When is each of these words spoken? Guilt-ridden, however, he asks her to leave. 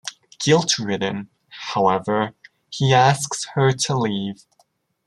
Guilt-ridden, 0.39 1.29
however, 1.49 2.33
he 2.71 2.91
asks 2.91 3.45
her 3.53 3.71
to 3.71 3.95
leave. 3.95 4.45